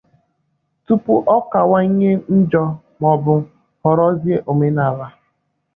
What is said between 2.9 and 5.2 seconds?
maọbụ ghọrọzie omenala.